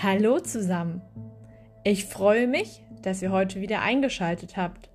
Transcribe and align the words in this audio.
Hallo 0.00 0.38
zusammen. 0.38 1.02
Ich 1.82 2.06
freue 2.06 2.46
mich, 2.46 2.84
dass 3.02 3.20
ihr 3.20 3.32
heute 3.32 3.60
wieder 3.60 3.82
eingeschaltet 3.82 4.56
habt. 4.56 4.90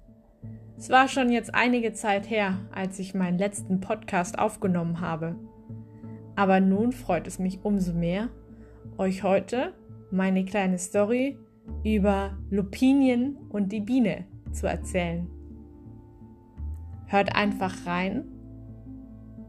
Es 0.78 0.90
war 0.90 1.08
schon 1.08 1.30
jetzt 1.30 1.54
einige 1.54 1.94
Zeit 1.94 2.30
her, 2.30 2.58
als 2.74 3.00
ich 3.00 3.14
meinen 3.14 3.38
letzten 3.38 3.82
Podcast 3.82 4.40
aufgenommen 4.40 5.02
habe. 5.02 5.36
Aber 6.36 6.62
nun 6.62 6.94
freut 6.94 7.28
es 7.28 7.38
mich 7.38 7.60
umso 7.64 7.94
mehr, 7.94 8.30
euch 8.98 9.24
heute 9.24 9.74
meine 10.10 10.46
kleine 10.46 10.78
Story 10.78 11.38
über 11.84 12.38
Lupinien 12.50 13.38
und 13.50 13.72
die 13.72 13.82
Biene 13.82 14.26
zu 14.52 14.68
erzählen. 14.68 15.30
Hört 17.08 17.36
einfach 17.36 17.86
rein 17.86 18.24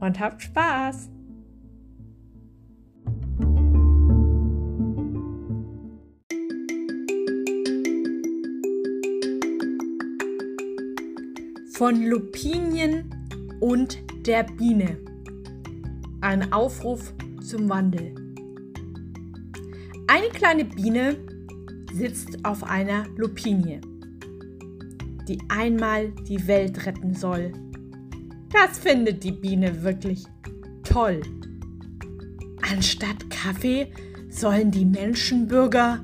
und 0.05 0.21
habt 0.21 0.43
Spaß! 0.43 1.09
Von 11.73 12.03
Lupinien 12.05 13.11
und 13.61 13.99
der 14.27 14.45
Biene. 14.45 14.99
Ein 16.21 16.53
Aufruf 16.53 17.13
zum 17.43 17.69
Wandel. 17.69 18.15
Eine 20.07 20.29
kleine 20.29 20.65
Biene 20.65 21.17
sitzt 21.93 22.45
auf 22.45 22.63
einer 22.63 23.07
Lupinie, 23.17 23.81
die 25.27 25.39
einmal 25.49 26.11
die 26.29 26.47
Welt 26.47 26.87
retten 26.87 27.15
soll. 27.15 27.53
Das 28.55 28.79
findet 28.79 29.23
die 29.23 29.33
Biene 29.33 29.83
wirklich 29.83 30.25
toll. 30.85 31.21
Anstatt 32.73 33.29
Kaffee 33.29 33.93
sollen 34.31 34.71
die 34.71 34.87
Menschenbürger 34.87 36.03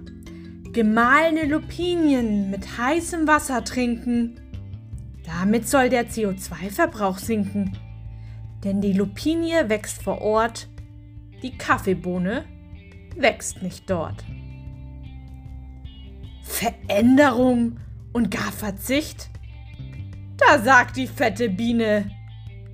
gemahlene 0.72 1.46
Lupinien 1.46 2.50
mit 2.50 2.76
heißem 2.78 3.26
Wasser 3.26 3.64
trinken 3.64 4.40
damit 5.38 5.68
soll 5.68 5.88
der 5.88 6.08
CO2-Verbrauch 6.08 7.18
sinken, 7.18 7.76
denn 8.64 8.80
die 8.80 8.92
Lupinie 8.92 9.68
wächst 9.68 10.02
vor 10.02 10.20
Ort, 10.20 10.68
die 11.42 11.56
Kaffeebohne 11.56 12.44
wächst 13.16 13.62
nicht 13.62 13.88
dort. 13.88 14.24
Veränderung 16.42 17.78
und 18.12 18.30
gar 18.30 18.52
Verzicht? 18.52 19.30
Da 20.36 20.58
sagt 20.58 20.96
die 20.96 21.06
fette 21.06 21.48
Biene, 21.48 22.10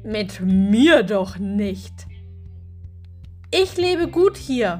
mit 0.06 0.40
mir 0.40 1.02
doch 1.02 1.38
nicht. 1.38 2.06
Ich 3.50 3.76
lebe 3.76 4.08
gut 4.08 4.36
hier. 4.36 4.78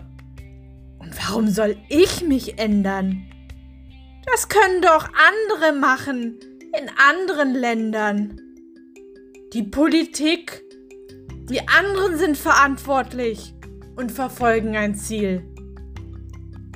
Und 0.99 1.13
warum 1.19 1.49
soll 1.49 1.77
ich 1.89 2.23
mich 2.23 2.59
ändern? 2.59 3.23
Das 4.33 4.49
können 4.49 4.83
doch 4.83 5.09
andere 5.09 5.79
machen 5.79 6.39
in 6.79 6.89
anderen 6.97 7.55
Ländern. 7.55 8.41
Die 9.53 9.63
Politik, 9.63 10.63
die 11.49 11.67
anderen 11.69 12.19
sind 12.19 12.37
verantwortlich 12.37 13.55
und 13.97 14.13
verfolgen 14.13 14.77
ein 14.77 14.95
Ziel. 14.95 15.45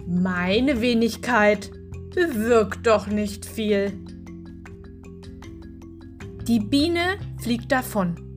Meine 0.07 0.81
Wenigkeit 0.81 1.71
bewirkt 2.15 2.87
doch 2.87 3.07
nicht 3.07 3.47
viel. 3.47 3.93
Die 6.49 6.61
Biene 6.61 7.19
fliegt 7.41 7.71
davon. 7.71 8.30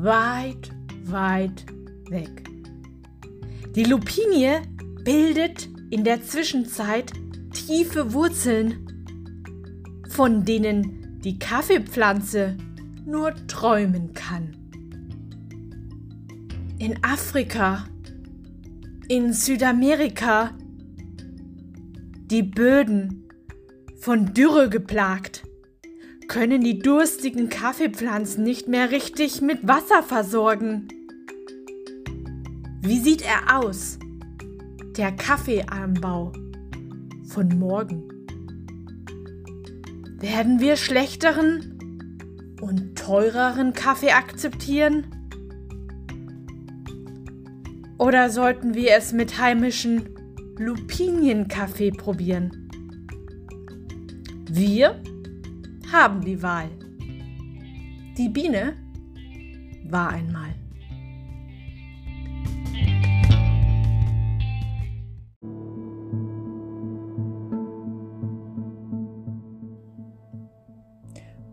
Weit, 0.00 0.70
weit 1.06 1.66
weg. 2.08 2.44
Die 3.74 3.82
Lupinie 3.82 4.62
bildet 5.02 5.68
in 5.90 6.04
der 6.04 6.22
Zwischenzeit 6.22 7.12
tiefe 7.52 8.12
Wurzeln 8.12 8.88
von 10.08 10.44
denen 10.44 11.20
die 11.24 11.40
Kaffeepflanze 11.40 12.56
nur 13.06 13.34
träumen 13.48 14.12
kann. 14.14 14.56
In 16.78 17.02
Afrika, 17.02 17.84
in 19.08 19.32
Südamerika, 19.32 20.56
die 22.30 22.44
Böden 22.44 23.28
von 23.96 24.32
Dürre 24.32 24.68
geplagt, 24.68 25.47
können 26.28 26.60
die 26.60 26.78
durstigen 26.78 27.48
Kaffeepflanzen 27.48 28.44
nicht 28.44 28.68
mehr 28.68 28.90
richtig 28.90 29.40
mit 29.40 29.66
Wasser 29.66 30.02
versorgen. 30.02 30.88
Wie 32.82 32.98
sieht 32.98 33.22
er 33.22 33.58
aus? 33.58 33.98
Der 34.96 35.10
Kaffeeanbau 35.12 36.32
von 37.28 37.48
morgen. 37.58 38.04
Werden 40.20 40.60
wir 40.60 40.76
schlechteren 40.76 42.56
und 42.60 42.96
teureren 42.98 43.72
Kaffee 43.72 44.10
akzeptieren? 44.10 45.06
Oder 47.96 48.28
sollten 48.30 48.74
wir 48.74 48.92
es 48.92 49.12
mit 49.12 49.38
heimischen 49.38 50.10
Lupinienkaffee 50.58 51.90
probieren? 51.90 52.68
Wir 54.50 55.00
haben 55.92 56.20
die 56.20 56.42
Wahl. 56.42 56.68
Die 58.18 58.28
Biene 58.28 58.76
war 59.84 60.10
einmal. 60.10 60.54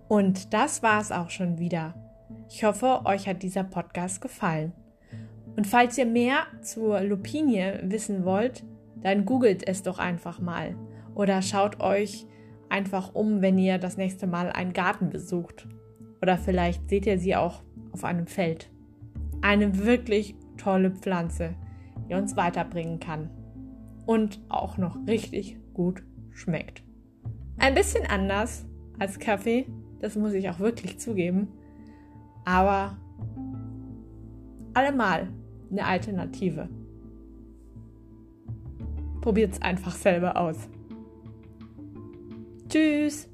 Und 0.07 0.53
das 0.53 0.84
war 0.84 1.02
es 1.02 1.12
auch 1.12 1.29
schon 1.29 1.57
wieder. 1.57 1.94
Ich 2.50 2.63
hoffe, 2.63 3.02
euch 3.06 3.28
hat 3.28 3.41
dieser 3.41 3.63
Podcast 3.63 4.22
gefallen. 4.22 4.73
Und 5.56 5.66
falls 5.66 5.97
ihr 5.97 6.06
mehr 6.06 6.46
zur 6.62 7.02
Lupinie 7.02 7.81
wissen 7.85 8.25
wollt, 8.25 8.63
dann 9.02 9.25
googelt 9.25 9.67
es 9.67 9.84
doch 9.84 10.00
einfach 10.00 10.40
mal 10.40 10.75
oder 11.16 11.41
schaut 11.41 11.79
euch 11.79 12.28
einfach 12.75 13.16
um, 13.16 13.41
wenn 13.41 13.58
ihr 13.58 13.78
das 13.78 13.96
nächste 13.96 14.28
Mal 14.28 14.52
einen 14.52 14.74
Garten 14.74 15.09
besucht. 15.09 15.66
Oder 16.22 16.38
vielleicht 16.38 16.90
seht 16.90 17.06
ihr 17.06 17.18
sie 17.18 17.34
auch 17.34 17.63
auf 17.94 18.03
einem 18.03 18.28
Feld. 18.28 18.69
Eine 19.41 19.86
wirklich 19.86 20.36
tolle 20.58 20.91
Pflanze, 20.91 21.56
die 22.09 22.16
uns 22.16 22.35
weiterbringen 22.35 23.00
kann 23.00 23.30
und 24.06 24.41
auch 24.50 24.78
noch 24.78 24.97
richtig 25.08 25.58
gut 25.74 26.03
schmeckt. 26.31 26.84
Ein 27.58 27.75
bisschen 27.75 28.06
anders 28.08 28.66
als 29.00 29.19
Kaffee, 29.19 29.68
das 30.02 30.18
muss 30.18 30.34
ich 30.34 30.50
auch 30.50 30.59
wirklich 30.59 31.00
zugeben. 31.00 31.47
Aber 32.44 32.97
allemal 34.74 35.30
eine 35.72 35.85
Alternative. 35.85 36.68
Probiert 39.22 39.53
es 39.53 39.62
einfach 39.62 39.96
selber 39.96 40.35
aus. 40.35 40.68
Tschüss! 42.75 43.30